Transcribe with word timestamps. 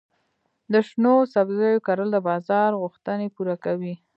د 0.71 0.73
شنو 0.87 1.13
سبزیو 1.33 1.83
کرل 1.87 2.09
د 2.13 2.17
بازار 2.29 2.69
غوښتنې 2.81 3.27
پوره 3.35 3.55
کوي. 3.65 3.93